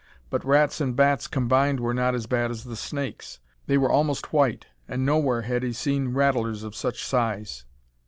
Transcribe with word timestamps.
But 0.31 0.43
rats 0.43 0.81
and 0.81 0.95
bats 0.95 1.27
combined 1.27 1.79
were 1.79 1.93
not 1.93 2.15
as 2.15 2.25
bad 2.25 2.49
as 2.49 2.63
the 2.63 2.75
snakes. 2.75 3.39
They 3.67 3.77
were 3.77 3.91
almost 3.91 4.33
white, 4.33 4.65
and 4.87 5.05
nowhere 5.05 5.43
had 5.43 5.61
he 5.61 5.73
seen 5.73 6.15
rattlers 6.15 6.63
of 6.63 6.75
such 6.75 7.03
size. 7.05 7.65